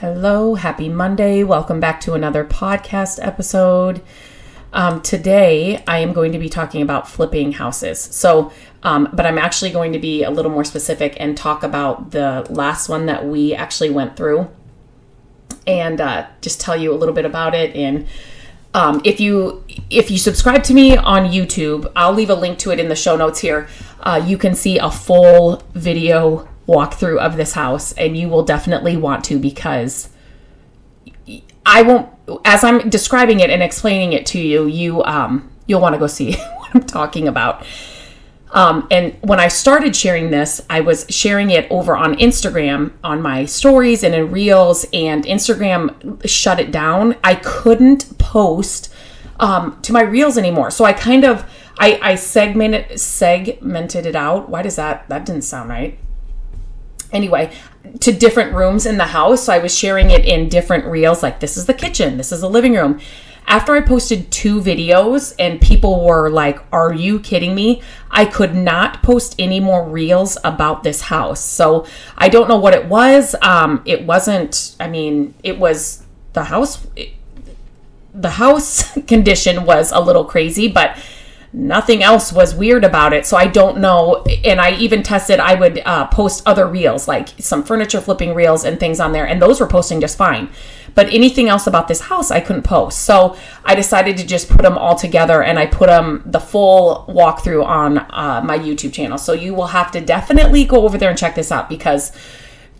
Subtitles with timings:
[0.00, 1.42] Hello, happy Monday.
[1.42, 4.00] Welcome back to another podcast episode.
[4.72, 7.98] Um, today, I am going to be talking about flipping houses.
[7.98, 8.52] So,
[8.84, 12.46] um, but I'm actually going to be a little more specific and talk about the
[12.48, 14.48] last one that we actually went through
[15.66, 17.74] and uh, just tell you a little bit about it.
[17.74, 18.06] And
[18.74, 22.70] um, if you if you subscribe to me on YouTube, I'll leave a link to
[22.70, 23.68] it in the show notes here.
[23.98, 28.96] Uh, you can see a full video walkthrough of this house, and you will definitely
[28.96, 30.10] want to because
[31.66, 32.08] I won't.
[32.44, 36.06] As I'm describing it and explaining it to you, you um, you'll want to go
[36.06, 37.66] see what I'm talking about.
[38.50, 43.20] Um, and when I started sharing this, I was sharing it over on Instagram on
[43.20, 47.16] my stories and in reels, and Instagram shut it down.
[47.24, 48.92] I couldn't post
[49.40, 50.70] um, to my reels anymore.
[50.70, 54.48] So I kind of I, I segmented segmented it out.
[54.48, 55.98] Why does that that didn't sound right?
[57.12, 57.50] Anyway
[58.00, 61.40] to different rooms in the house so i was sharing it in different reels like
[61.40, 62.16] this is the kitchen.
[62.16, 63.00] This is the living room.
[63.46, 67.82] After i posted two videos and people were like are you kidding me?
[68.10, 71.40] I could not post any more reels about this house.
[71.40, 73.34] So i don't know what it was.
[73.42, 77.10] Um it wasn't i mean it was the house it,
[78.14, 80.98] the house condition was a little crazy but
[81.52, 83.24] nothing else was weird about it.
[83.26, 84.24] So I don't know.
[84.44, 88.64] And I even tested, I would uh, post other reels, like some furniture flipping reels
[88.64, 90.50] and things on there, and those were posting just fine.
[90.94, 93.00] But anything else about this house, I couldn't post.
[93.00, 97.04] So I decided to just put them all together and I put them the full
[97.08, 99.16] walkthrough on uh, my YouTube channel.
[99.16, 102.12] So you will have to definitely go over there and check this out because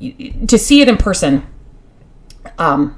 [0.00, 1.46] to see it in person,
[2.58, 2.96] um,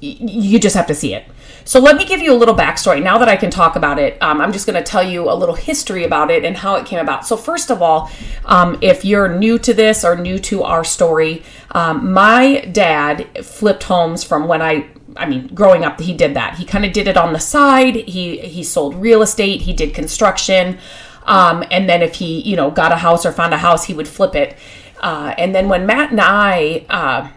[0.00, 1.24] you just have to see it.
[1.70, 3.00] So let me give you a little backstory.
[3.00, 5.36] Now that I can talk about it, um, I'm just going to tell you a
[5.36, 7.28] little history about it and how it came about.
[7.28, 8.10] So first of all,
[8.44, 13.84] um, if you're new to this or new to our story, um, my dad flipped
[13.84, 16.56] homes from when I I mean, growing up, he did that.
[16.56, 17.94] He kind of did it on the side.
[17.94, 19.60] He he sold real estate.
[19.60, 20.76] He did construction,
[21.24, 23.94] um, and then if he you know got a house or found a house, he
[23.94, 24.56] would flip it.
[25.00, 27.28] Uh, and then when Matt and I, uh,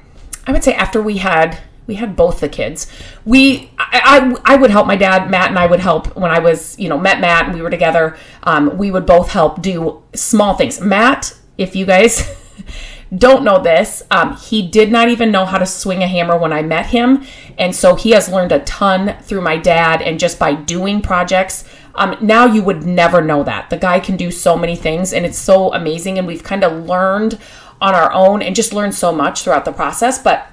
[0.47, 2.91] I would say after we had we had both the kids.
[3.25, 5.29] We, I, I, I, would help my dad.
[5.29, 7.69] Matt and I would help when I was, you know, met Matt and we were
[7.69, 8.17] together.
[8.43, 10.79] Um, we would both help do small things.
[10.79, 12.29] Matt, if you guys
[13.17, 16.53] don't know this, um, he did not even know how to swing a hammer when
[16.53, 17.25] I met him,
[17.57, 21.63] and so he has learned a ton through my dad and just by doing projects.
[21.95, 25.25] Um, now you would never know that the guy can do so many things, and
[25.25, 26.17] it's so amazing.
[26.17, 27.37] And we've kind of learned
[27.79, 30.47] on our own and just learned so much throughout the process, but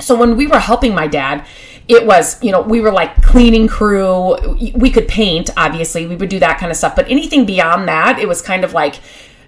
[0.00, 1.44] so when we were helping my dad,
[1.88, 4.36] it was, you know, we were like cleaning crew.
[4.74, 6.94] We could paint, obviously, we would do that kind of stuff.
[6.94, 8.96] But anything beyond that, it was kind of like,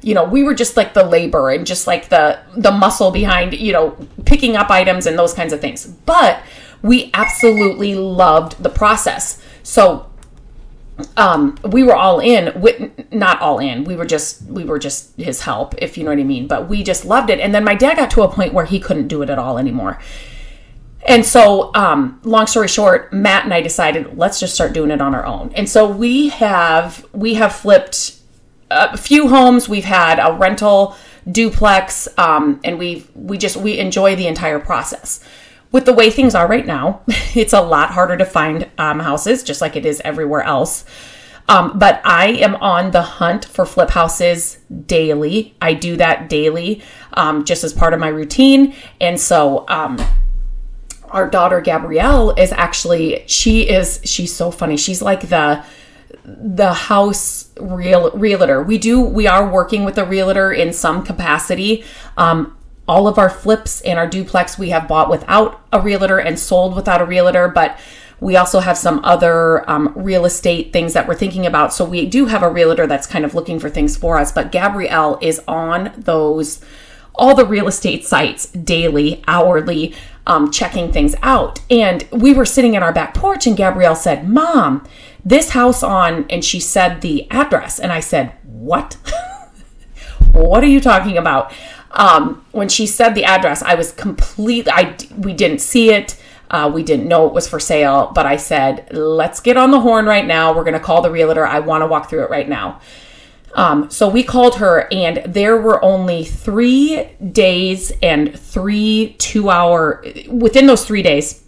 [0.01, 3.53] you know, we were just like the labor and just like the the muscle behind,
[3.53, 5.87] you know, picking up items and those kinds of things.
[5.87, 6.43] But
[6.83, 9.43] we absolutely loved the process.
[9.63, 10.11] So
[11.17, 15.17] um, we were all in with, not all in we were just we were just
[15.17, 17.65] his help if you know what i mean but we just loved it and then
[17.65, 19.99] my dad got to a point where he couldn't do it at all anymore
[21.07, 25.01] and so, um, long story short, Matt and I decided let's just start doing it
[25.01, 25.53] on our own.
[25.55, 28.19] And so we have we have flipped
[28.71, 29.69] a few homes.
[29.69, 30.97] We've had a rental
[31.31, 35.25] duplex, um, and we we just we enjoy the entire process.
[35.73, 37.03] With the way things are right now,
[37.35, 40.85] it's a lot harder to find um, houses, just like it is everywhere else.
[41.49, 45.57] Um, but I am on the hunt for flip houses daily.
[45.61, 46.83] I do that daily,
[47.15, 49.99] um, just as part of my routine, and so um,
[51.11, 54.77] our daughter Gabrielle is actually she is she's so funny.
[54.77, 55.65] She's like the
[56.25, 58.63] the house real realtor.
[58.63, 61.85] We do we are working with a realtor in some capacity.
[62.17, 62.57] Um,
[62.89, 66.75] all of our flips and our duplex we have bought without a realtor and sold
[66.75, 67.79] without a realtor, but
[68.19, 71.73] we also have some other um, real estate things that we're thinking about.
[71.73, 74.53] So we do have a realtor that's kind of looking for things for us, but
[74.53, 76.61] Gabrielle is on those
[77.15, 79.95] all the real estate sites daily, hourly,
[80.27, 81.61] um, checking things out.
[81.71, 84.87] And we were sitting in our back porch, and Gabrielle said, Mom,
[85.25, 87.79] this house on, and she said the address.
[87.79, 88.95] And I said, What?
[90.33, 91.53] what are you talking about?
[91.93, 96.21] Um, when she said the address, I was completely, I, we didn't see it.
[96.51, 99.81] Uh, we didn't know it was for sale, but I said, let's get on the
[99.81, 100.53] horn right now.
[100.53, 101.47] We're going to call the realtor.
[101.47, 102.81] I want to walk through it right now.
[103.55, 110.05] Um, so we called her, and there were only three days and three two hour,
[110.29, 111.43] within those three days,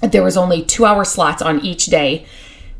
[0.00, 2.26] there was only two hour slots on each day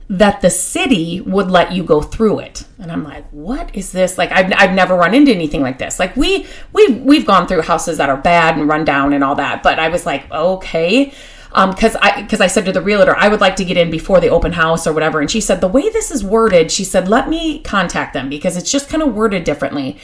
[0.09, 2.65] that the city would let you go through it.
[2.81, 4.19] And I'm like, what is this?
[4.19, 6.01] Like I've, I've never run into anything like this.
[6.01, 9.37] Like we we've, we've gone through houses that are bad and run down and all
[9.37, 11.13] that, but I was like, okay.
[11.53, 13.91] Um, cause I, cause I said to the realtor, I would like to get in
[13.91, 15.21] before the open house or whatever.
[15.21, 18.57] And she said, the way this is worded, she said, let me contact them because
[18.57, 19.99] it's just kind of worded differently.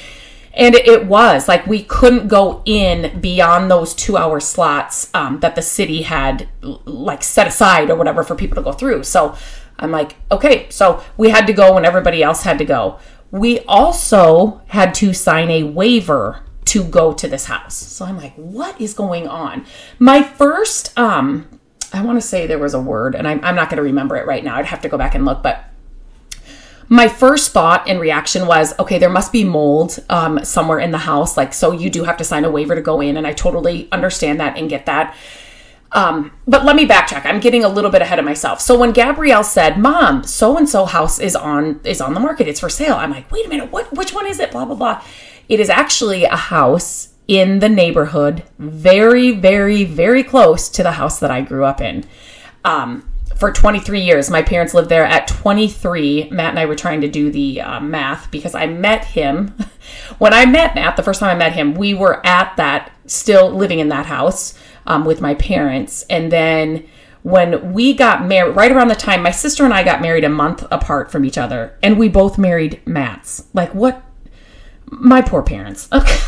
[0.57, 5.55] And it, was like we couldn't go in beyond those two hour slots um, that
[5.55, 9.03] the city had like set aside or whatever for people to go through.
[9.03, 9.37] So
[9.79, 12.99] I'm like, okay, so we had to go when everybody else had to go.
[13.31, 16.43] We also had to sign a waiver
[16.77, 17.75] to go to this house.
[17.75, 19.65] So I'm like, what is going on?
[19.99, 21.49] My first, um,
[21.91, 24.17] I want to say there was a word, and I'm, I'm not going to remember
[24.17, 24.57] it right now.
[24.57, 25.65] I'd have to go back and look, but
[26.89, 30.99] my first thought and reaction was okay there must be mold um, somewhere in the
[30.99, 33.33] house like so you do have to sign a waiver to go in and i
[33.33, 35.13] totally understand that and get that
[35.93, 37.25] um, but let me backtrack.
[37.25, 38.61] I'm getting a little bit ahead of myself.
[38.61, 42.49] So when Gabrielle said, "Mom, so and so house is on is on the market.
[42.49, 43.71] It's for sale," I'm like, "Wait a minute.
[43.73, 43.93] What?
[43.93, 45.03] Which one is it?" Blah blah blah.
[45.49, 51.19] It is actually a house in the neighborhood, very, very, very close to the house
[51.19, 52.05] that I grew up in.
[52.65, 55.05] Um, for 23 years, my parents lived there.
[55.05, 59.05] At 23, Matt and I were trying to do the uh, math because I met
[59.05, 59.55] him.
[60.19, 63.51] when I met Matt, the first time I met him, we were at that, still
[63.51, 66.05] living in that house um, with my parents.
[66.09, 66.87] And then
[67.23, 70.29] when we got married, right around the time my sister and I got married a
[70.29, 73.49] month apart from each other, and we both married Matts.
[73.53, 74.03] Like, what?
[74.91, 75.89] My poor parents.
[75.93, 76.19] Okay.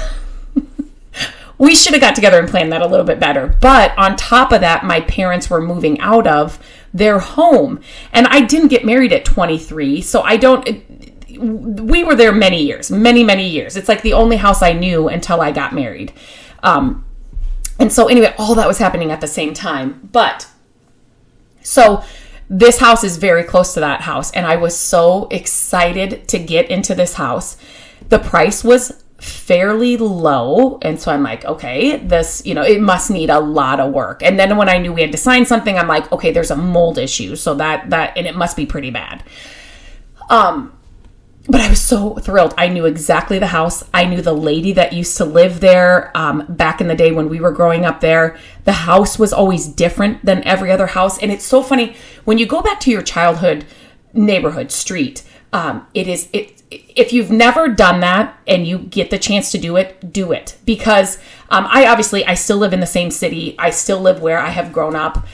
[1.58, 3.56] we should have got together and planned that a little bit better.
[3.60, 6.58] But on top of that, my parents were moving out of
[6.92, 7.80] their home.
[8.12, 10.68] And I didn't get married at 23, so I don't.
[11.38, 13.76] We were there many years, many, many years.
[13.76, 16.12] It's like the only house I knew until I got married.
[16.62, 17.04] Um,
[17.78, 20.08] and so, anyway, all that was happening at the same time.
[20.10, 20.48] But
[21.62, 22.02] so
[22.50, 26.70] this house is very close to that house, and I was so excited to get
[26.70, 27.56] into this house.
[28.08, 33.10] The price was fairly low and so i'm like okay this you know it must
[33.10, 35.76] need a lot of work and then when i knew we had to sign something
[35.76, 38.90] i'm like okay there's a mold issue so that that and it must be pretty
[38.90, 39.24] bad
[40.30, 40.72] um
[41.50, 42.52] but I was so thrilled.
[42.58, 43.82] I knew exactly the house.
[43.94, 47.30] I knew the lady that used to live there um, back in the day when
[47.30, 48.36] we were growing up there.
[48.64, 51.18] The house was always different than every other house.
[51.18, 51.96] And it's so funny
[52.26, 53.64] when you go back to your childhood
[54.12, 59.18] neighborhood, street, um, it is, it, if you've never done that and you get the
[59.18, 60.58] chance to do it, do it.
[60.64, 61.18] Because
[61.50, 63.54] um, I obviously, I still live in the same city.
[63.58, 65.26] I still live where I have grown up.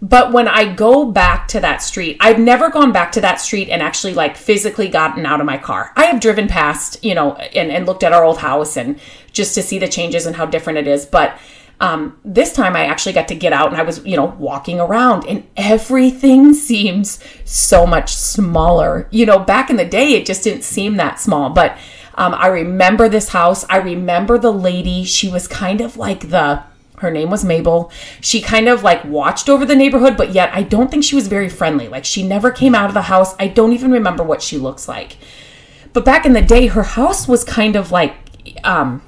[0.00, 3.68] But when I go back to that street, I've never gone back to that street
[3.68, 5.92] and actually like physically gotten out of my car.
[5.96, 9.00] I have driven past, you know, and, and looked at our old house and
[9.32, 11.04] just to see the changes and how different it is.
[11.04, 11.38] But
[11.80, 14.80] um, this time I actually got to get out and I was, you know, walking
[14.80, 19.06] around and everything seems so much smaller.
[19.10, 21.50] You know, back in the day, it just didn't seem that small.
[21.50, 21.78] But
[22.14, 23.64] um, I remember this house.
[23.70, 25.04] I remember the lady.
[25.04, 26.64] She was kind of like the,
[26.98, 27.92] her name was Mabel.
[28.20, 31.28] She kind of like watched over the neighborhood, but yet I don't think she was
[31.28, 31.86] very friendly.
[31.86, 33.36] Like she never came out of the house.
[33.38, 35.16] I don't even remember what she looks like.
[35.92, 38.16] But back in the day, her house was kind of like,
[38.64, 39.02] um,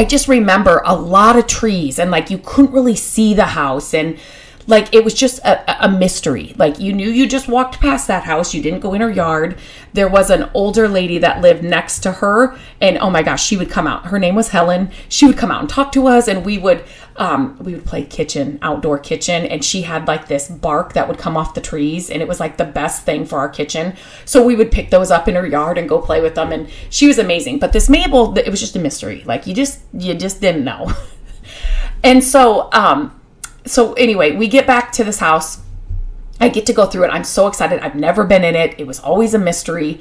[0.00, 3.92] I just remember a lot of trees and like you couldn't really see the house
[3.92, 4.18] and
[4.70, 6.54] like it was just a, a, mystery.
[6.56, 9.58] Like you knew you just walked past that house, you didn't go in her yard.
[9.92, 13.56] There was an older lady that lived next to her, and oh my gosh, she
[13.56, 14.06] would come out.
[14.06, 14.90] Her name was Helen.
[15.08, 16.84] She would come out and talk to us, and we would
[17.16, 21.18] um, we would play kitchen, outdoor kitchen, and she had like this bark that would
[21.18, 23.96] come off the trees, and it was like the best thing for our kitchen.
[24.24, 26.70] So we would pick those up in her yard and go play with them, and
[26.88, 27.58] she was amazing.
[27.58, 29.24] But this Mabel, it was just a mystery.
[29.26, 30.92] Like you just you just didn't know.
[32.04, 33.19] and so um
[33.66, 35.60] so anyway, we get back to this house.
[36.40, 37.08] I get to go through it.
[37.08, 37.80] I'm so excited.
[37.80, 38.78] I've never been in it.
[38.78, 40.00] It was always a mystery.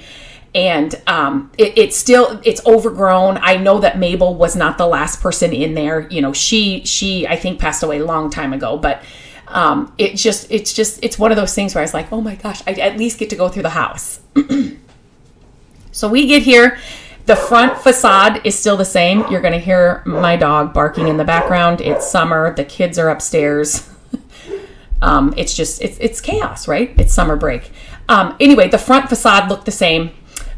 [0.56, 3.38] And um, it, it's still it's overgrown.
[3.42, 6.08] I know that Mabel was not the last person in there.
[6.10, 8.78] You know, she she I think passed away a long time ago.
[8.78, 9.04] But
[9.50, 12.22] um, it just it's just it's one of those things where I was like, oh
[12.22, 14.22] my gosh, I at least get to go through the house.
[15.92, 16.80] so we get here
[17.30, 19.24] the front facade is still the same.
[19.30, 21.80] You're going to hear my dog barking in the background.
[21.80, 22.56] It's summer.
[22.56, 23.88] The kids are upstairs.
[25.04, 26.92] um, it's just it's it's chaos, right?
[26.98, 27.70] It's summer break.
[28.10, 30.10] Um, anyway, the front facade looked the same.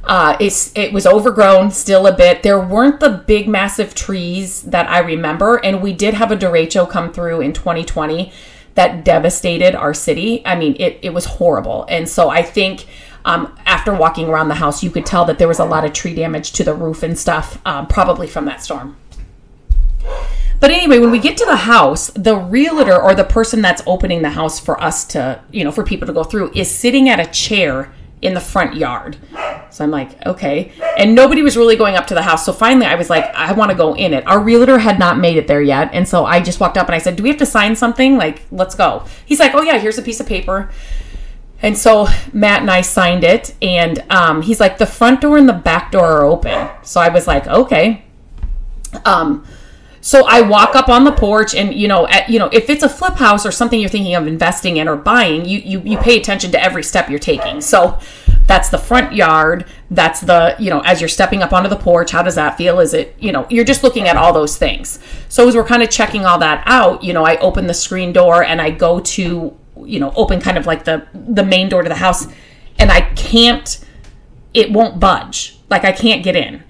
[0.05, 2.41] Uh, it's it was overgrown still a bit.
[2.41, 6.89] There weren't the big massive trees that I remember, and we did have a derecho
[6.89, 8.31] come through in 2020
[8.75, 10.41] that devastated our city.
[10.45, 11.85] I mean, it, it was horrible.
[11.89, 12.85] And so I think
[13.25, 15.93] um, after walking around the house, you could tell that there was a lot of
[15.93, 18.97] tree damage to the roof and stuff, um, probably from that storm.
[20.59, 24.21] But anyway, when we get to the house, the realtor or the person that's opening
[24.21, 27.19] the house for us to, you know, for people to go through is sitting at
[27.19, 29.17] a chair in the front yard.
[29.71, 30.71] So I'm like, okay.
[30.97, 32.45] And nobody was really going up to the house.
[32.45, 34.25] So finally I was like, I want to go in it.
[34.27, 35.89] Our realtor had not made it there yet.
[35.93, 38.17] And so I just walked up and I said, Do we have to sign something?
[38.17, 39.05] Like, let's go.
[39.25, 40.69] He's like, Oh, yeah, here's a piece of paper.
[41.61, 43.55] And so Matt and I signed it.
[43.61, 46.69] And um, he's like, The front door and the back door are open.
[46.83, 48.03] So I was like, Okay.
[49.05, 49.45] Um,
[50.01, 52.81] so I walk up on the porch, and you know, at, you know, if it's
[52.81, 55.97] a flip house or something you're thinking of investing in or buying, you you you
[55.99, 57.61] pay attention to every step you're taking.
[57.61, 57.99] So
[58.47, 59.65] that's the front yard.
[59.91, 62.79] That's the you know, as you're stepping up onto the porch, how does that feel?
[62.79, 64.97] Is it you know, you're just looking at all those things.
[65.29, 68.11] So as we're kind of checking all that out, you know, I open the screen
[68.11, 71.83] door and I go to you know, open kind of like the the main door
[71.83, 72.27] to the house,
[72.79, 73.83] and I can't.
[74.53, 75.57] It won't budge.
[75.69, 76.63] Like I can't get in.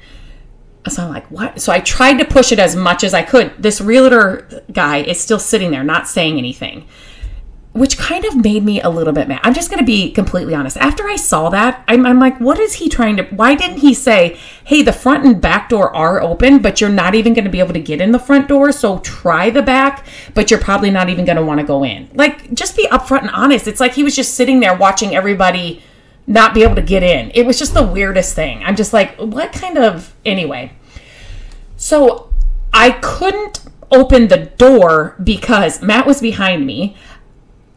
[0.87, 1.61] So I'm like, what?
[1.61, 3.53] So I tried to push it as much as I could.
[3.57, 6.87] This realtor guy is still sitting there, not saying anything,
[7.73, 9.39] which kind of made me a little bit mad.
[9.43, 10.75] I'm just going to be completely honest.
[10.77, 13.23] After I saw that, I'm, I'm, like, what is he trying to?
[13.23, 17.15] Why didn't he say, hey, the front and back door are open, but you're not
[17.15, 18.73] even going to be able to get in the front door?
[18.73, 22.09] So try the back, but you're probably not even going to want to go in.
[22.13, 23.67] Like, just be upfront and honest.
[23.67, 25.81] It's like he was just sitting there watching everybody
[26.27, 27.31] not be able to get in.
[27.33, 28.63] It was just the weirdest thing.
[28.63, 30.13] I'm just like, what kind of.
[30.25, 30.73] Anyway.
[31.77, 32.33] So
[32.73, 33.61] I couldn't
[33.91, 36.95] open the door because Matt was behind me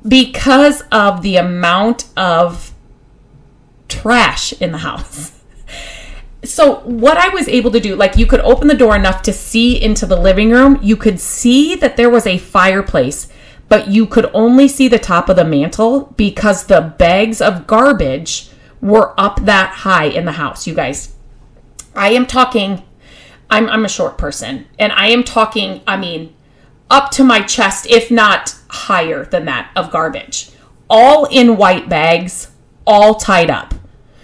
[0.06, 2.72] because of the amount of
[3.88, 5.32] trash in the house.
[6.42, 9.32] So, what I was able to do, like, you could open the door enough to
[9.32, 10.78] see into the living room.
[10.82, 13.28] You could see that there was a fireplace
[13.68, 18.50] but you could only see the top of the mantel because the bags of garbage
[18.80, 21.14] were up that high in the house, you guys.
[21.94, 22.82] I am talking,
[23.48, 26.34] I'm, I'm a short person, and I am talking, I mean,
[26.94, 30.50] up to my chest, if not higher than that, of garbage.
[30.88, 32.52] All in white bags,
[32.86, 33.74] all tied up.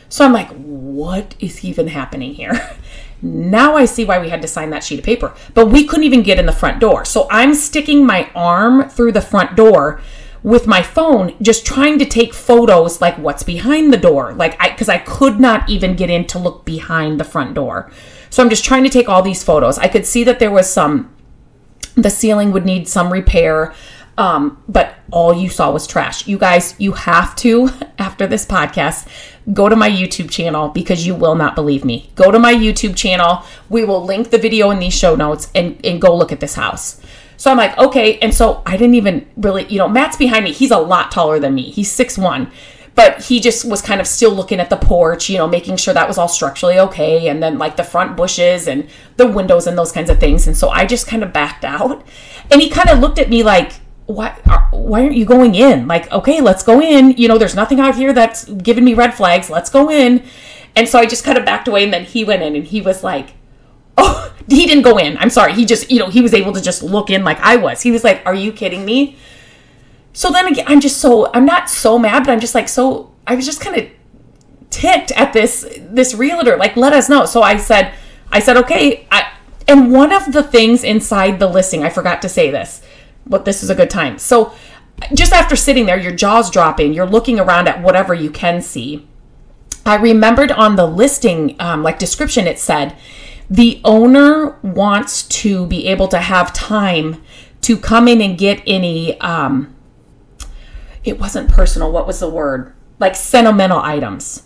[0.09, 2.77] So I'm like, what is even happening here?
[3.23, 5.35] Now I see why we had to sign that sheet of paper.
[5.53, 7.05] But we couldn't even get in the front door.
[7.05, 10.01] So I'm sticking my arm through the front door
[10.43, 14.71] with my phone just trying to take photos like what's behind the door like i
[14.71, 17.91] because i could not even get in to look behind the front door
[18.31, 20.73] so i'm just trying to take all these photos i could see that there was
[20.73, 21.15] some
[21.95, 23.75] the ceiling would need some repair
[24.21, 26.27] um, but all you saw was trash.
[26.27, 29.09] You guys, you have to, after this podcast,
[29.55, 32.11] go to my YouTube channel because you will not believe me.
[32.17, 33.45] Go to my YouTube channel.
[33.71, 36.55] We will link the video in these show notes and, and go look at this
[36.55, 37.01] house.
[37.39, 38.19] So I'm like, okay.
[38.19, 40.53] And so I didn't even really, you know, Matt's behind me.
[40.53, 41.71] He's a lot taller than me.
[41.71, 42.53] He's six one,
[43.01, 45.95] But he just was kind of still looking at the porch, you know, making sure
[45.95, 47.29] that was all structurally okay.
[47.29, 50.47] And then like the front bushes and the windows and those kinds of things.
[50.47, 52.05] And so I just kind of backed out.
[52.51, 53.73] And he kind of looked at me like,
[54.05, 54.33] why
[54.71, 57.95] why aren't you going in like okay let's go in you know there's nothing out
[57.95, 60.25] here that's giving me red flags let's go in
[60.75, 62.81] and so i just kind of backed away and then he went in and he
[62.81, 63.35] was like
[63.99, 66.61] oh he didn't go in i'm sorry he just you know he was able to
[66.61, 69.17] just look in like i was he was like are you kidding me
[70.13, 73.13] so then again i'm just so i'm not so mad but i'm just like so
[73.27, 73.89] i was just kind of
[74.71, 77.93] ticked at this this realtor like let us know so i said
[78.31, 79.33] i said okay I,
[79.67, 82.83] and one of the things inside the listing i forgot to say this
[83.31, 84.19] but this is a good time.
[84.19, 84.53] So
[85.15, 89.07] just after sitting there, your jaws dropping, you're looking around at whatever you can see.
[89.87, 92.97] I remembered on the listing, um, like description, it said
[93.49, 97.23] the owner wants to be able to have time
[97.63, 99.19] to come in and get any.
[99.21, 99.75] Um,
[101.05, 101.91] it wasn't personal.
[101.93, 102.75] What was the word?
[102.99, 104.45] Like sentimental items.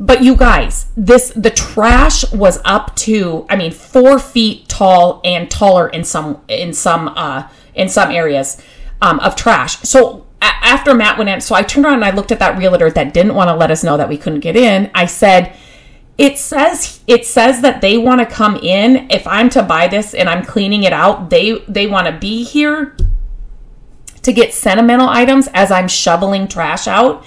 [0.00, 5.50] But you guys, this the trash was up to I mean four feet tall and
[5.50, 8.62] taller in some in some uh, in some areas
[9.02, 9.78] um, of trash.
[9.80, 12.56] So a- after Matt went in, so I turned around and I looked at that
[12.58, 14.88] realtor that didn't want to let us know that we couldn't get in.
[14.94, 15.56] I said,
[16.16, 20.14] it says it says that they want to come in if I'm to buy this
[20.14, 21.30] and I'm cleaning it out.
[21.30, 22.96] They they want to be here
[24.28, 27.24] to get sentimental items as I'm shoveling trash out.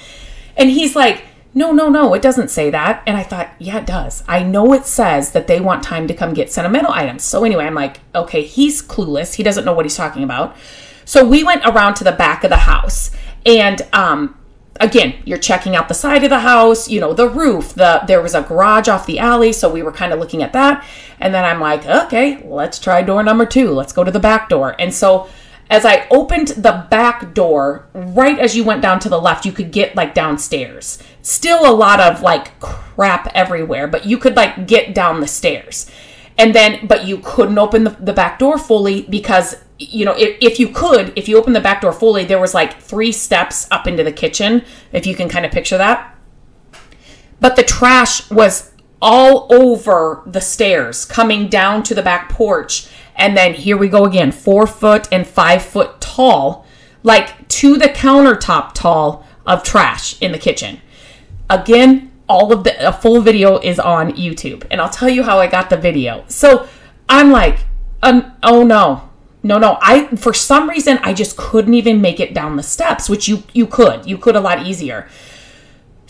[0.55, 3.01] And he's like, no, no, no, it doesn't say that.
[3.07, 4.23] And I thought, yeah, it does.
[4.27, 7.23] I know it says that they want time to come get sentimental items.
[7.23, 9.33] So anyway, I'm like, okay, he's clueless.
[9.33, 10.55] He doesn't know what he's talking about.
[11.03, 13.09] So we went around to the back of the house.
[13.47, 14.37] And um,
[14.79, 18.21] again, you're checking out the side of the house, you know, the roof, the there
[18.21, 20.85] was a garage off the alley, so we were kind of looking at that.
[21.19, 23.71] And then I'm like, okay, let's try door number 2.
[23.71, 24.75] Let's go to the back door.
[24.79, 25.27] And so
[25.71, 29.53] As I opened the back door, right as you went down to the left, you
[29.53, 31.01] could get like downstairs.
[31.21, 35.89] Still a lot of like crap everywhere, but you could like get down the stairs.
[36.37, 40.37] And then, but you couldn't open the, the back door fully because, you know, if,
[40.41, 43.65] if you could, if you open the back door fully, there was like three steps
[43.71, 46.17] up into the kitchen, if you can kind of picture that.
[47.39, 52.89] But the trash was all over the stairs coming down to the back porch.
[53.15, 56.65] And then here we go again, four foot and five foot tall,
[57.03, 60.81] like to the countertop tall of trash in the kitchen.
[61.49, 65.47] Again, all of the full video is on YouTube, and I'll tell you how I
[65.47, 66.23] got the video.
[66.27, 66.67] So
[67.09, 67.59] I'm like,
[68.01, 69.09] um, oh no,
[69.43, 69.77] no, no.
[69.81, 73.43] I for some reason I just couldn't even make it down the steps, which you
[73.53, 75.09] you could, you could a lot easier.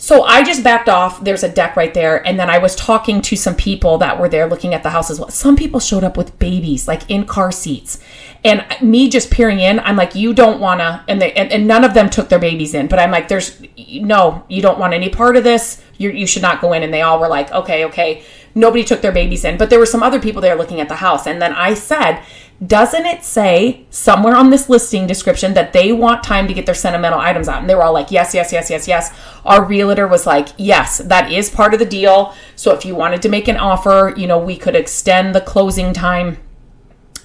[0.02, 1.22] So I just backed off.
[1.22, 2.26] There's a deck right there.
[2.26, 5.12] And then I was talking to some people that were there looking at the house
[5.12, 5.28] as well.
[5.28, 8.00] Some people showed up with babies, like in car seats.
[8.42, 11.04] And me just peering in, I'm like, you don't want to.
[11.06, 12.88] And, they, and, and none of them took their babies in.
[12.88, 15.80] But I'm like, there's no, you don't want any part of this.
[15.98, 16.82] you you should not go in.
[16.82, 18.24] And they all were like, okay, okay.
[18.56, 19.56] Nobody took their babies in.
[19.56, 21.28] But there were some other people there looking at the house.
[21.28, 22.24] And then I said,
[22.64, 26.74] doesn't it say somewhere on this listing description that they want time to get their
[26.74, 27.60] sentimental items out?
[27.60, 29.12] And they were all like, yes, yes, yes, yes, yes.
[29.44, 32.34] Our realtor was like, yes, that is part of the deal.
[32.54, 35.92] So if you wanted to make an offer, you know, we could extend the closing
[35.92, 36.38] time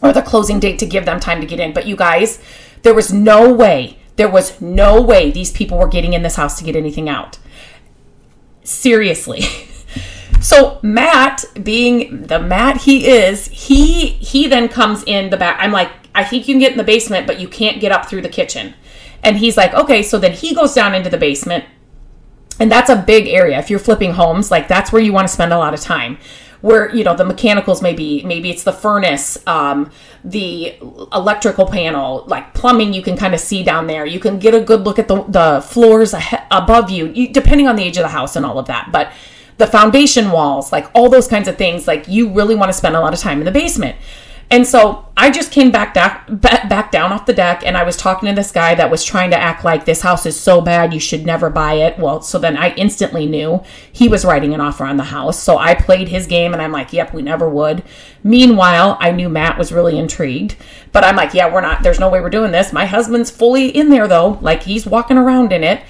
[0.01, 1.73] or the closing date to give them time to get in.
[1.73, 2.41] But you guys,
[2.81, 6.57] there was no way, there was no way these people were getting in this house
[6.57, 7.37] to get anything out.
[8.63, 9.43] Seriously.
[10.41, 15.57] So Matt, being the Matt he is, he he then comes in the back.
[15.59, 18.07] I'm like, I think you can get in the basement, but you can't get up
[18.07, 18.73] through the kitchen.
[19.23, 20.03] And he's like, okay.
[20.03, 21.65] So then he goes down into the basement,
[22.59, 23.57] and that's a big area.
[23.59, 26.17] If you're flipping homes, like that's where you want to spend a lot of time.
[26.61, 29.91] Where you know the mechanicals maybe maybe it's the furnace, um,
[30.23, 30.75] the
[31.13, 32.93] electrical panel, like plumbing.
[32.93, 34.05] You can kind of see down there.
[34.05, 36.15] You can get a good look at the the floors
[36.51, 38.89] above you, you depending on the age of the house and all of that.
[38.91, 39.11] But
[39.57, 41.87] the foundation walls, like all those kinds of things.
[41.87, 43.95] Like you really want to spend a lot of time in the basement.
[44.49, 47.97] And so I just came back down, back down off the deck, and I was
[47.97, 50.93] talking to this guy that was trying to act like this house is so bad
[50.93, 51.99] you should never buy it.
[51.99, 55.37] Well, so then I instantly knew he was writing an offer on the house.
[55.37, 57.83] So I played his game, and I'm like, "Yep, we never would."
[58.23, 60.55] Meanwhile, I knew Matt was really intrigued,
[60.93, 61.83] but I'm like, "Yeah, we're not.
[61.83, 65.17] There's no way we're doing this." My husband's fully in there though, like he's walking
[65.17, 65.81] around in it.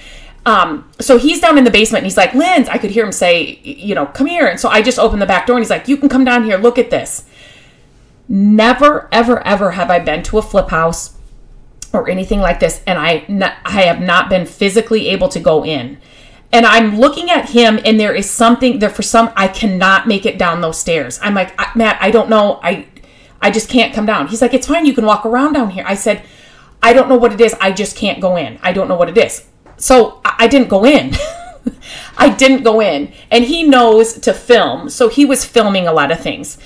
[0.48, 3.12] Um, so he's down in the basement and he's like, Linz, I could hear him
[3.12, 4.48] say, you know, come here.
[4.48, 6.46] And so I just opened the back door and he's like, you can come down
[6.46, 7.26] here, look at this.
[8.30, 11.18] Never, ever, ever have I been to a flip house
[11.92, 12.82] or anything like this.
[12.88, 13.26] And I,
[13.66, 15.98] I have not been physically able to go in.
[16.54, 20.26] And I'm looking at him and there is something there for some, I cannot make
[20.26, 21.20] it down those stairs.
[21.22, 22.62] I'm like, Matt, I don't know.
[22.64, 22.88] I,
[23.42, 24.28] I just can't come down.
[24.28, 24.86] He's like, it's fine.
[24.86, 25.84] You can walk around down here.
[25.86, 26.24] I said,
[26.82, 27.54] I don't know what it is.
[27.60, 28.60] I just can't go in.
[28.64, 29.46] I don't know what it is
[29.78, 31.14] so I didn't go in.
[32.18, 33.12] I didn't go in.
[33.32, 34.90] And he knows to film.
[34.90, 36.58] So he was filming a lot of things.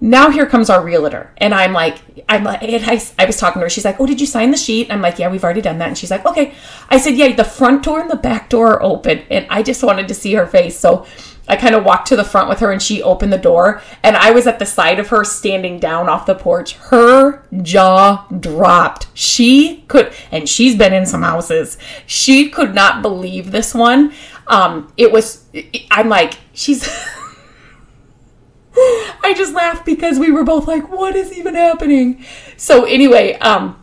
[0.00, 1.32] Now here comes our realtor.
[1.38, 3.70] And I'm like, I'm like, I, I was talking to her.
[3.70, 4.90] She's like, Oh, did you sign the sheet?
[4.90, 5.88] I'm like, Yeah, we've already done that.
[5.88, 6.54] And she's like, Okay.
[6.88, 9.22] I said, Yeah, the front door and the back door are open.
[9.30, 10.78] And I just wanted to see her face.
[10.78, 11.06] So
[11.48, 14.16] I kind of walked to the front with her and she opened the door and
[14.16, 16.74] I was at the side of her standing down off the porch.
[16.74, 19.08] Her jaw dropped.
[19.14, 21.78] She could, and she's been in some houses.
[22.06, 24.12] She could not believe this one.
[24.46, 25.44] Um, it was,
[25.90, 26.88] I'm like, she's,
[28.76, 32.24] I just laughed because we were both like, what is even happening?
[32.56, 33.82] So anyway, um,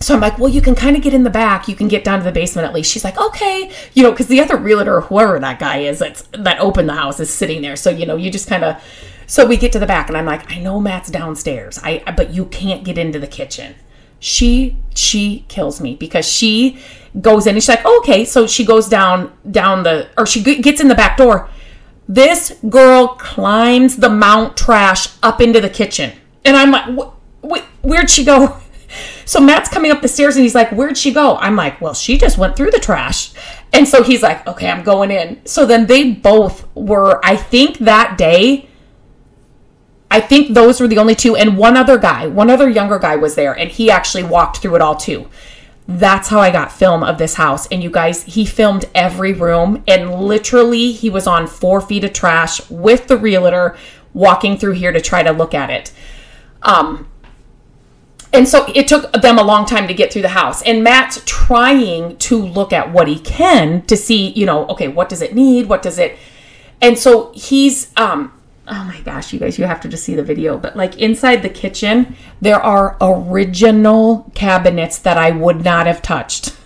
[0.00, 1.66] so I'm like, well, you can kind of get in the back.
[1.66, 2.90] You can get down to the basement at least.
[2.90, 6.60] She's like, okay, you know, because the other realtor, whoever that guy is, that's that
[6.60, 7.76] opened the house, is sitting there.
[7.76, 8.82] So you know, you just kind of.
[9.28, 11.78] So we get to the back, and I'm like, I know Matt's downstairs.
[11.84, 13.76] I but you can't get into the kitchen.
[14.18, 16.78] She she kills me because she
[17.20, 18.24] goes in and she's like, oh, okay.
[18.24, 21.48] So she goes down down the or she gets in the back door.
[22.08, 26.12] This girl climbs the mount trash up into the kitchen,
[26.44, 27.14] and I'm like,
[27.44, 28.58] wh- where'd she go?
[29.26, 31.36] So Matt's coming up the stairs and he's like, Where'd she go?
[31.36, 33.34] I'm like, Well, she just went through the trash.
[33.70, 35.44] And so he's like, Okay, I'm going in.
[35.44, 38.70] So then they both were, I think that day,
[40.10, 41.36] I think those were the only two.
[41.36, 44.76] And one other guy, one other younger guy was there and he actually walked through
[44.76, 45.28] it all too.
[45.86, 47.66] That's how I got film of this house.
[47.68, 52.12] And you guys, he filmed every room and literally he was on four feet of
[52.12, 53.76] trash with the realtor
[54.14, 55.92] walking through here to try to look at it.
[56.62, 57.08] Um,
[58.32, 60.60] and so it took them a long time to get through the house.
[60.62, 65.08] And Matt's trying to look at what he can to see, you know, okay, what
[65.08, 65.66] does it need?
[65.66, 66.18] What does it.
[66.80, 68.37] And so he's, um,
[68.68, 70.58] oh my gosh, you guys, you have to just see the video.
[70.58, 76.56] But like inside the kitchen, there are original cabinets that I would not have touched.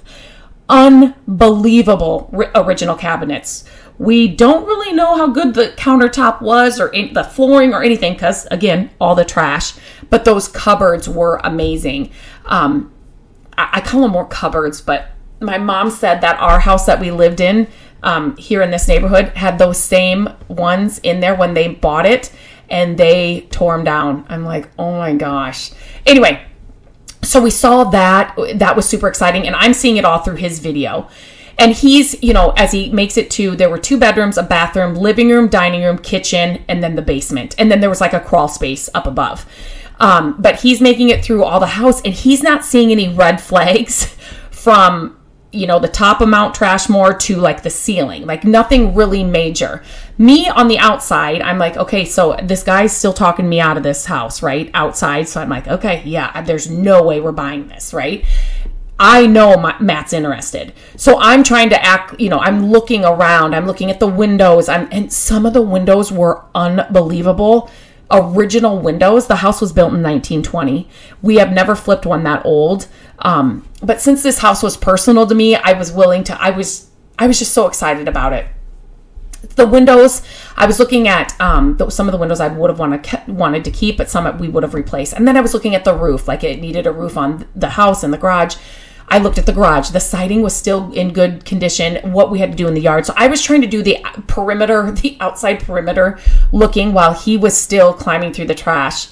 [0.68, 3.64] Unbelievable original cabinets.
[3.98, 8.46] We don't really know how good the countertop was or the flooring or anything because,
[8.46, 9.74] again, all the trash.
[10.10, 12.10] But those cupboards were amazing.
[12.46, 12.92] Um,
[13.56, 15.10] I, I call them more cupboards, but
[15.40, 17.68] my mom said that our house that we lived in
[18.02, 22.32] um, here in this neighborhood had those same ones in there when they bought it
[22.68, 24.24] and they tore them down.
[24.28, 25.70] I'm like, oh my gosh.
[26.06, 26.44] Anyway,
[27.22, 28.36] so we saw that.
[28.54, 29.46] That was super exciting.
[29.46, 31.08] And I'm seeing it all through his video.
[31.58, 34.94] And he's, you know, as he makes it to, there were two bedrooms, a bathroom,
[34.94, 37.54] living room, dining room, kitchen, and then the basement.
[37.58, 39.46] And then there was like a crawl space up above.
[40.00, 43.40] Um, but he's making it through all the house and he's not seeing any red
[43.40, 44.06] flags
[44.50, 45.16] from
[45.52, 49.82] you know, the top of Mount Trashmore to like the ceiling, like nothing really major.
[50.16, 53.82] Me on the outside, I'm like, okay, so this guy's still talking me out of
[53.82, 54.70] this house, right?
[54.72, 55.28] Outside.
[55.28, 58.24] So I'm like, okay, yeah, there's no way we're buying this, right?
[58.98, 60.72] I know my, Matt's interested.
[60.96, 64.68] So I'm trying to act, you know, I'm looking around, I'm looking at the windows,
[64.68, 67.70] I'm, and some of the windows were unbelievable
[68.12, 69.26] original windows.
[69.26, 70.88] The house was built in 1920.
[71.22, 72.86] We have never flipped one that old.
[73.20, 76.40] Um, but since this house was personal to me, I was willing to.
[76.40, 78.46] I was I was just so excited about it.
[79.56, 80.22] The windows,
[80.56, 83.70] I was looking at um, some of the windows I would have wanted wanted to
[83.70, 85.12] keep, but some we would have replaced.
[85.14, 87.70] And then I was looking at the roof, like it needed a roof on the
[87.70, 88.56] house and the garage.
[89.12, 89.90] I looked at the garage.
[89.90, 93.04] The siding was still in good condition, what we had to do in the yard.
[93.04, 96.18] So I was trying to do the perimeter, the outside perimeter
[96.50, 99.08] looking while he was still climbing through the trash.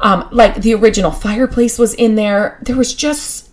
[0.00, 2.58] Um, like the original fireplace was in there.
[2.62, 3.50] There was just,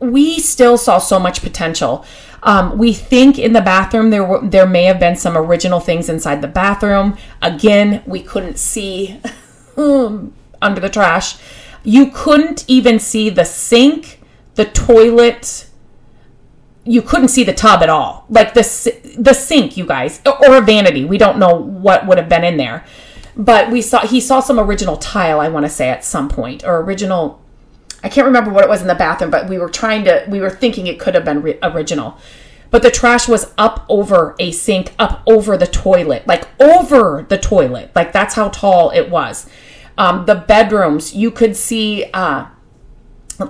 [0.00, 2.06] we still saw so much potential.
[2.42, 6.08] Um, we think in the bathroom there were, there may have been some original things
[6.08, 7.18] inside the bathroom.
[7.42, 9.20] Again, we couldn't see
[9.76, 11.36] under the trash.
[11.84, 14.15] You couldn't even see the sink
[14.56, 15.66] the toilet
[16.86, 18.24] you couldn't see the tub at all.
[18.30, 21.04] Like the the sink you guys or a vanity.
[21.04, 22.84] We don't know what would have been in there.
[23.36, 26.64] But we saw he saw some original tile i want to say at some point
[26.64, 27.42] or original
[28.02, 30.40] i can't remember what it was in the bathroom but we were trying to we
[30.40, 32.16] were thinking it could have been re- original.
[32.70, 37.36] But the trash was up over a sink up over the toilet like over the
[37.36, 37.90] toilet.
[37.94, 39.48] Like that's how tall it was.
[39.98, 42.46] Um, the bedrooms you could see uh,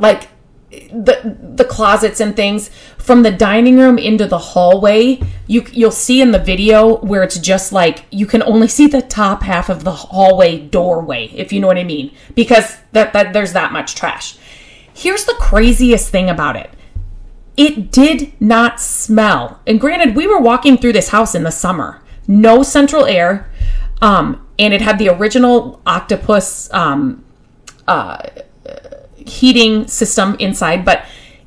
[0.01, 0.29] like
[0.71, 6.21] the the closets and things from the dining room into the hallway you you'll see
[6.21, 9.85] in the video where it's just like you can only see the top half of
[9.85, 13.95] the hallway doorway if you know what i mean because that, that there's that much
[13.95, 14.39] trash.
[14.93, 16.71] Here's the craziest thing about it.
[17.57, 19.61] It did not smell.
[19.67, 22.03] And granted we were walking through this house in the summer.
[22.27, 23.51] No central air
[24.03, 27.25] um and it had the original octopus um
[27.87, 28.19] uh
[29.27, 31.05] heating system inside, but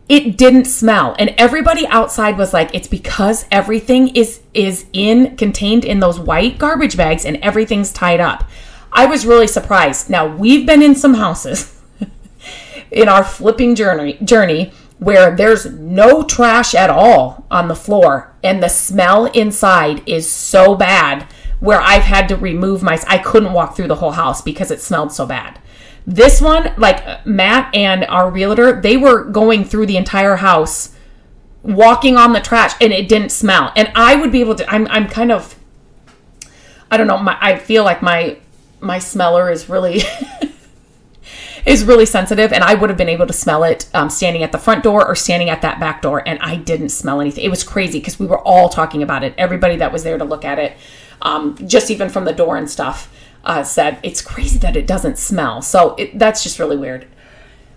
[0.09, 1.15] it didn't smell.
[1.19, 6.57] And everybody outside was like, it's because everything is is in contained in those white
[6.57, 8.43] garbage bags and everything's tied up.
[8.91, 10.09] I was really surprised.
[10.09, 11.79] Now we've been in some houses
[12.91, 18.61] in our flipping journey journey where there's no trash at all on the floor and
[18.61, 21.25] the smell inside is so bad
[21.59, 24.81] where I've had to remove my I couldn't walk through the whole house because it
[24.81, 25.59] smelled so bad.
[26.05, 30.95] This one, like Matt and our realtor, they were going through the entire house,
[31.61, 33.71] walking on the trash, and it didn't smell.
[33.75, 34.73] And I would be able to.
[34.73, 35.55] I'm I'm kind of.
[36.91, 37.17] I don't know.
[37.17, 38.37] My, I feel like my
[38.79, 40.01] my smeller is really
[41.65, 44.51] is really sensitive, and I would have been able to smell it um, standing at
[44.51, 47.43] the front door or standing at that back door, and I didn't smell anything.
[47.43, 49.35] It was crazy because we were all talking about it.
[49.37, 50.77] Everybody that was there to look at it,
[51.21, 53.13] um, just even from the door and stuff
[53.45, 55.61] uh, said it's crazy that it doesn't smell.
[55.61, 57.07] So it, that's just really weird.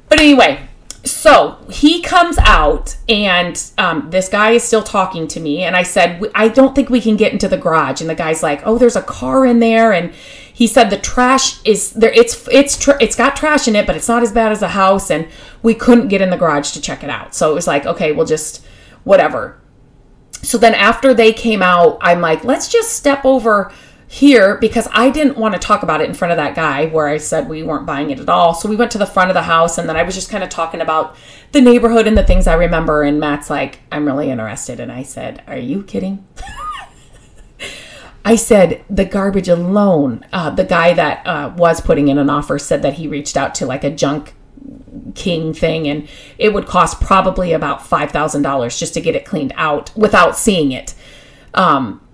[0.09, 0.69] But anyway,
[1.05, 5.83] so he comes out and um, this guy is still talking to me and i
[5.83, 8.79] said i don't think we can get into the garage and the guy's like oh
[8.79, 10.13] there's a car in there and
[10.55, 13.97] he said the trash is there it's it's tr- it's got trash in it but
[13.97, 15.27] it's not as bad as a house and
[15.63, 18.13] we couldn't get in the garage to check it out so it was like okay
[18.13, 18.65] we'll just
[19.03, 19.61] whatever
[20.43, 23.73] so then after they came out i'm like let's just step over
[24.13, 27.09] here because I didn't want to talk about it in front of that guy where
[27.09, 28.53] I said we weren't buying it at all.
[28.53, 30.45] So we went to the front of the house and then I was just kind
[30.45, 31.17] of talking about
[31.53, 33.03] the neighborhood and the things I remember.
[33.03, 34.81] And Matt's like, I'm really interested.
[34.81, 36.27] And I said, Are you kidding?
[38.25, 42.59] I said, the garbage alone, uh, the guy that uh, was putting in an offer
[42.59, 44.35] said that he reached out to like a junk
[45.15, 49.91] king thing and it would cost probably about $5,000 just to get it cleaned out
[49.97, 50.95] without seeing it.
[51.55, 52.07] Um,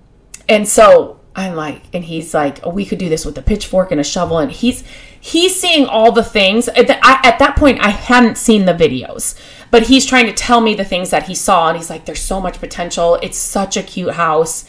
[0.49, 3.93] and so I'm like, and he's like, oh, we could do this with a pitchfork
[3.93, 4.39] and a shovel.
[4.39, 4.83] And he's,
[5.21, 6.67] he's seeing all the things.
[6.67, 9.39] At, the, I, at that point, I hadn't seen the videos,
[9.71, 11.69] but he's trying to tell me the things that he saw.
[11.69, 13.21] And he's like, there's so much potential.
[13.23, 14.69] It's such a cute house.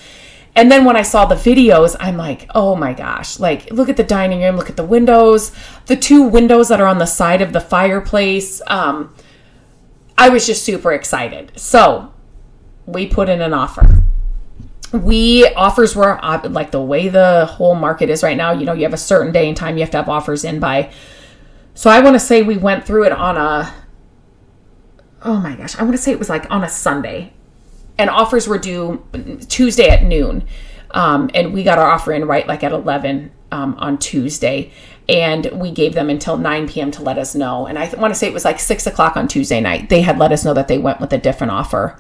[0.56, 3.98] And then when I saw the videos, I'm like, oh my gosh, like, look at
[3.98, 5.52] the dining room, look at the windows,
[5.88, 8.62] the two windows that are on the side of the fireplace.
[8.68, 9.16] Um,
[10.20, 11.52] I was just super excited.
[11.56, 12.14] So
[12.86, 14.04] we put in an offer
[14.92, 18.84] we offers were like the way the whole market is right now you know you
[18.84, 20.92] have a certain day and time you have to have offers in by.
[21.74, 23.74] So i want to say we went through it on a
[25.22, 27.34] oh my gosh i want to say it was like on a sunday.
[27.98, 29.06] And offers were due
[29.50, 30.48] tuesday at noon
[30.92, 34.72] um, and we got our offer in right like at 11 um, on tuesday.
[35.08, 37.68] And we gave them until 9 p.m to let us know.
[37.68, 39.90] And i want to say it was like 6 o'clock on tuesday night.
[39.90, 42.00] They had let us know that they went with a different offer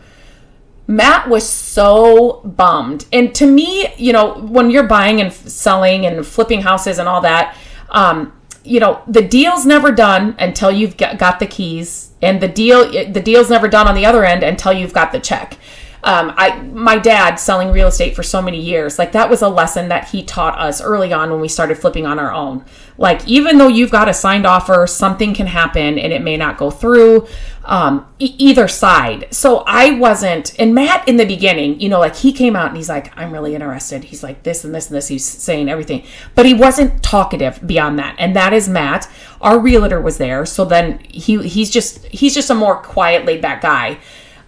[0.89, 3.05] Matt was so bummed.
[3.13, 7.21] And to me, you know, when you're buying and selling and flipping houses and all
[7.21, 7.55] that,
[7.89, 12.91] um, you know, the deal's never done until you've got the keys, and the deal
[12.91, 15.57] the deal's never done on the other end until you've got the check
[16.03, 19.49] um, I my dad selling real estate for so many years, like that was a
[19.49, 22.63] lesson that he taught us early on when we started flipping on our own.
[22.97, 26.57] Like even though you've got a signed offer, something can happen and it may not
[26.57, 27.27] go through.
[27.65, 29.27] Um, e- either side.
[29.31, 32.77] So I wasn't, and Matt in the beginning, you know, like he came out and
[32.77, 34.05] he's like, I'm really interested.
[34.05, 35.07] He's like this and this and this.
[35.07, 38.15] He's saying everything, but he wasn't talkative beyond that.
[38.17, 39.07] And that is Matt.
[39.39, 43.41] Our realtor was there, so then he he's just he's just a more quiet, laid
[43.41, 43.99] back guy.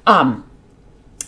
[0.07, 0.49] Um,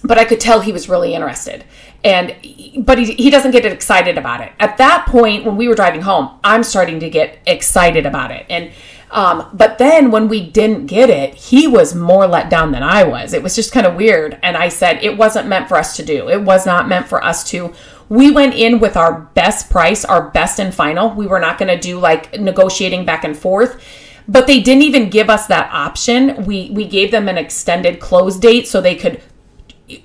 [0.04, 1.64] but I could tell he was really interested.
[2.04, 2.36] And
[2.80, 4.52] but he, he doesn't get excited about it.
[4.60, 8.46] At that point, when we were driving home, I'm starting to get excited about it.
[8.50, 8.72] And
[9.12, 13.04] um, but then when we didn't get it, he was more let down than I
[13.04, 13.34] was.
[13.34, 14.40] It was just kind of weird.
[14.42, 16.30] And I said it wasn't meant for us to do.
[16.30, 17.74] It was not meant for us to.
[18.10, 21.12] We went in with our best price, our best and final.
[21.12, 23.82] We were not going to do like negotiating back and forth
[24.26, 26.46] but they didn't even give us that option.
[26.46, 29.22] We we gave them an extended close date so they could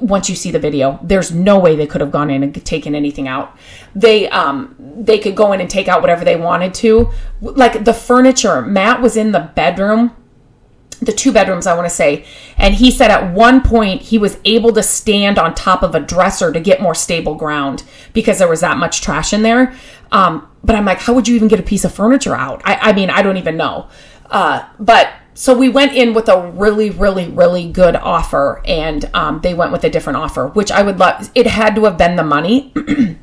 [0.00, 2.94] once you see the video there's no way they could have gone in and taken
[2.94, 3.56] anything out.
[3.94, 7.10] They um they could go in and take out whatever they wanted to.
[7.40, 10.12] Like the furniture matt was in the bedroom
[11.00, 12.24] the two bedrooms i want to say
[12.56, 16.00] and he said at one point he was able to stand on top of a
[16.00, 19.74] dresser to get more stable ground because there was that much trash in there.
[20.10, 22.62] Um but i'm like how would you even get a piece of furniture out?
[22.64, 23.88] I, I mean i don't even know.
[24.30, 29.40] Uh but so we went in with a really, really, really good offer, and um,
[29.40, 31.30] they went with a different offer, which I would love.
[31.32, 32.72] It had to have been the money.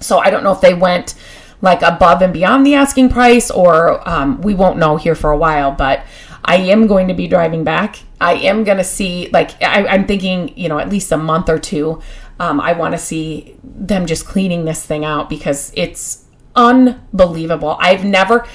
[0.00, 1.14] so I don't know if they went
[1.60, 5.36] like above and beyond the asking price, or um, we won't know here for a
[5.36, 5.70] while.
[5.70, 6.04] But
[6.44, 8.00] I am going to be driving back.
[8.20, 11.48] I am going to see, like, I, am thinking, you know, at least a month
[11.48, 12.02] or two.
[12.40, 16.24] Um, I want to see them just cleaning this thing out because it's
[16.56, 17.76] unbelievable.
[17.78, 18.48] I've never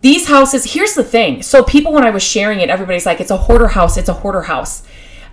[0.00, 1.42] these houses, here's the thing.
[1.42, 4.14] So, people, when I was sharing it, everybody's like, it's a hoarder house, it's a
[4.14, 4.82] hoarder house.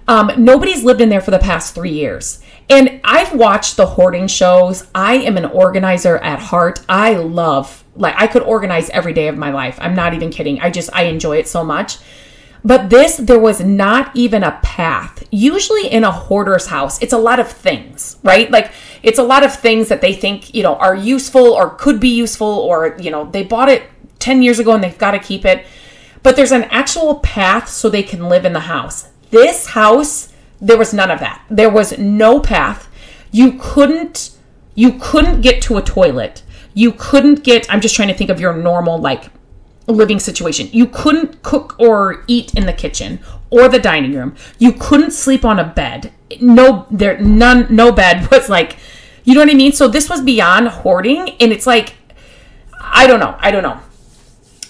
[0.07, 2.41] Um, nobody's lived in there for the past three years.
[2.69, 4.87] And I've watched the hoarding shows.
[4.93, 6.81] I am an organizer at heart.
[6.89, 9.77] I love, like, I could organize every day of my life.
[9.81, 10.59] I'm not even kidding.
[10.59, 11.97] I just, I enjoy it so much.
[12.65, 15.25] But this, there was not even a path.
[15.31, 18.49] Usually in a hoarder's house, it's a lot of things, right?
[18.49, 18.71] Like,
[19.03, 22.15] it's a lot of things that they think, you know, are useful or could be
[22.15, 23.83] useful, or, you know, they bought it
[24.23, 25.65] 10 years ago and they've got to keep it.
[26.23, 29.09] But there's an actual path so they can live in the house.
[29.29, 31.43] This house, there was none of that.
[31.49, 32.87] There was no path.
[33.31, 34.31] You couldn't
[34.75, 36.41] you couldn't get to a toilet.
[36.73, 39.25] You couldn't get I'm just trying to think of your normal like
[39.87, 40.69] living situation.
[40.71, 44.35] You couldn't cook or eat in the kitchen or the dining room.
[44.57, 46.13] You couldn't sleep on a bed.
[46.39, 48.77] No there none no bed was like
[49.25, 49.73] you know what I mean?
[49.73, 51.95] So this was beyond hoarding and it's like
[52.81, 53.35] I don't know.
[53.39, 53.79] I don't know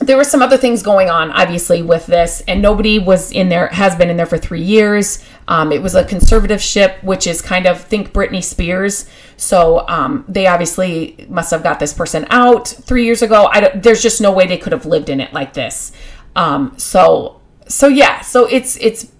[0.08, 3.68] there were some other things going on, obviously, with this, and nobody was in there,
[3.68, 5.24] has been in there for three years.
[5.48, 9.10] Um, it was a conservatorship, which is kind of think Britney Spears.
[9.38, 13.50] So um, they obviously must have got this person out three years ago.
[13.76, 15.92] there's just no way they could have lived in it like this.
[16.36, 19.12] Um, so so yeah, so it's it's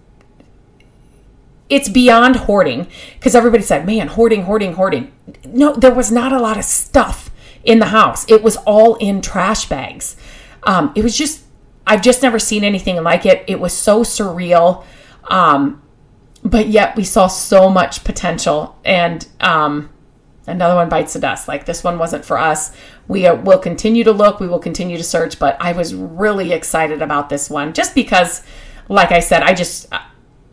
[1.70, 5.12] it's beyond hoarding because everybody said, "Man, hoarding, hoarding, hoarding."
[5.46, 7.30] No, there was not a lot of stuff
[7.64, 8.30] in the house.
[8.30, 10.16] It was all in trash bags.
[10.66, 11.44] Um, it was just,
[11.86, 13.44] I've just never seen anything like it.
[13.48, 14.86] It was so surreal.
[15.26, 15.82] Um,
[16.44, 19.90] but yet we saw so much potential and um,
[20.46, 22.76] another one bites the dust like this one wasn't for us
[23.08, 26.52] we are, will continue to look we will continue to search but i was really
[26.52, 28.44] excited about this one just because
[28.90, 29.88] like i said i just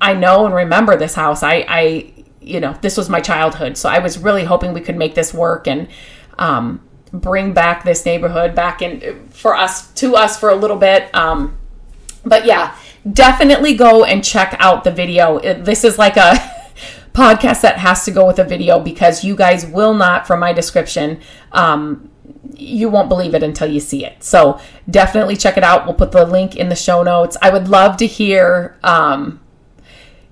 [0.00, 3.76] i know and remember this house i i you know, this was my childhood.
[3.76, 5.88] So I was really hoping we could make this work and
[6.38, 6.80] um,
[7.12, 11.12] bring back this neighborhood back in for us to us for a little bit.
[11.14, 11.56] Um,
[12.24, 12.76] but yeah,
[13.10, 15.38] definitely go and check out the video.
[15.40, 16.34] This is like a
[17.12, 20.52] podcast that has to go with a video because you guys will not, from my
[20.52, 21.20] description,
[21.52, 22.10] um,
[22.56, 24.22] you won't believe it until you see it.
[24.22, 25.86] So definitely check it out.
[25.86, 27.36] We'll put the link in the show notes.
[27.40, 29.40] I would love to hear um,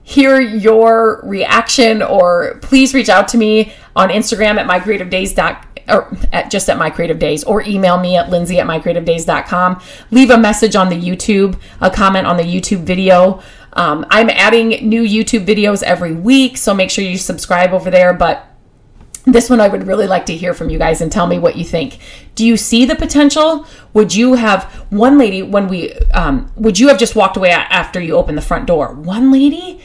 [0.03, 6.51] hear your reaction, or please reach out to me on Instagram at mycreativedays.com or at
[6.51, 10.77] just at my creative days or email me at lindsay at mycreativedays.com leave a message
[10.77, 13.41] on the youtube a comment on the youtube video
[13.75, 18.13] um, i'm adding new youtube videos every week so make sure you subscribe over there
[18.13, 18.49] but
[19.33, 21.57] this one I would really like to hear from you guys and tell me what
[21.57, 21.99] you think.
[22.35, 23.67] Do you see the potential?
[23.93, 28.01] Would you have one lady when we um, would you have just walked away after
[28.01, 28.95] you opened the front door?
[28.95, 29.81] One lady.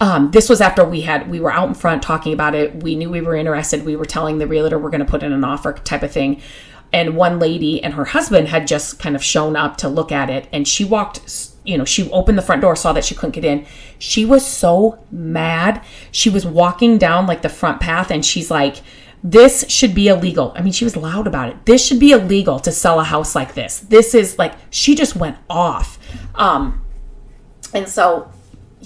[0.00, 2.82] Um, this was after we had we were out in front talking about it.
[2.82, 3.84] We knew we were interested.
[3.84, 6.42] We were telling the realtor we're going to put in an offer type of thing.
[6.92, 10.30] And one lady and her husband had just kind of shown up to look at
[10.30, 13.32] it, and she walked you know, she opened the front door, saw that she couldn't
[13.32, 13.66] get in.
[13.98, 15.84] She was so mad.
[16.12, 18.76] She was walking down like the front path and she's like,
[19.22, 20.52] this should be illegal.
[20.54, 21.66] I mean, she was loud about it.
[21.66, 23.80] This should be illegal to sell a house like this.
[23.80, 25.98] This is like, she just went off.
[26.36, 26.84] Um,
[27.74, 28.30] and so,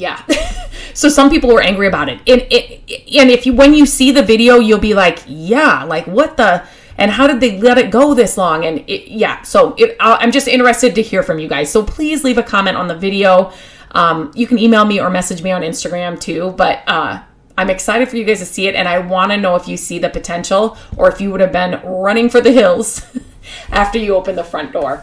[0.01, 0.25] yeah.
[0.95, 2.19] so some people were angry about it.
[2.27, 2.81] And, it,
[3.15, 6.67] and if you, when you see the video, you'll be like, yeah, like what the,
[7.01, 10.31] and how did they let it go this long and it, yeah so it, i'm
[10.31, 13.51] just interested to hear from you guys so please leave a comment on the video
[13.93, 17.21] um, you can email me or message me on instagram too but uh,
[17.57, 19.77] i'm excited for you guys to see it and i want to know if you
[19.77, 23.03] see the potential or if you would have been running for the hills
[23.71, 25.03] after you open the front door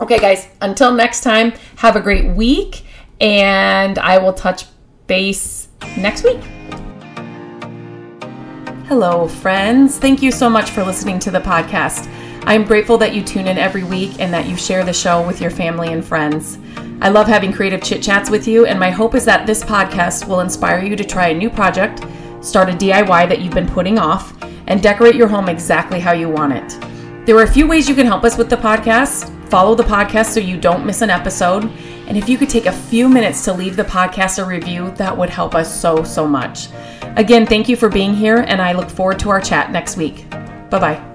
[0.00, 2.84] okay guys until next time have a great week
[3.24, 4.66] and i will touch
[5.06, 6.40] base next week
[8.86, 9.98] Hello, friends.
[9.98, 12.06] Thank you so much for listening to the podcast.
[12.46, 15.40] I'm grateful that you tune in every week and that you share the show with
[15.40, 16.58] your family and friends.
[17.00, 20.28] I love having creative chit chats with you, and my hope is that this podcast
[20.28, 22.04] will inspire you to try a new project,
[22.42, 26.28] start a DIY that you've been putting off, and decorate your home exactly how you
[26.28, 26.78] want it.
[27.26, 29.30] There are a few ways you can help us with the podcast.
[29.48, 31.72] Follow the podcast so you don't miss an episode.
[32.06, 35.16] And if you could take a few minutes to leave the podcast a review, that
[35.16, 36.68] would help us so, so much.
[37.16, 40.28] Again, thank you for being here, and I look forward to our chat next week.
[40.70, 41.13] Bye bye.